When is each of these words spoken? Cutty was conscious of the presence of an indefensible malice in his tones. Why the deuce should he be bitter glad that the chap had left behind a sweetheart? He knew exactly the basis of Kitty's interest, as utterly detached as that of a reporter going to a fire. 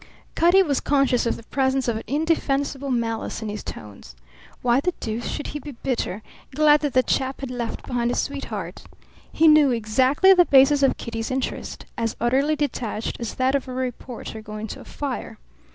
Cutty 0.33 0.63
was 0.63 0.79
conscious 0.79 1.27
of 1.27 1.35
the 1.37 1.43
presence 1.43 1.87
of 1.87 1.95
an 1.95 2.01
indefensible 2.07 2.89
malice 2.89 3.43
in 3.43 3.49
his 3.49 3.63
tones. 3.63 4.15
Why 4.63 4.79
the 4.79 4.95
deuce 4.99 5.27
should 5.27 5.45
he 5.53 5.59
be 5.59 5.73
bitter 5.73 6.23
glad 6.55 6.79
that 6.79 6.93
the 6.93 7.03
chap 7.03 7.41
had 7.41 7.51
left 7.51 7.85
behind 7.85 8.09
a 8.09 8.15
sweetheart? 8.15 8.83
He 9.31 9.47
knew 9.47 9.69
exactly 9.69 10.33
the 10.33 10.45
basis 10.45 10.81
of 10.81 10.97
Kitty's 10.97 11.29
interest, 11.29 11.85
as 11.99 12.15
utterly 12.19 12.55
detached 12.55 13.19
as 13.19 13.35
that 13.35 13.53
of 13.53 13.67
a 13.67 13.73
reporter 13.73 14.41
going 14.41 14.65
to 14.69 14.79
a 14.79 14.85
fire. 14.85 15.37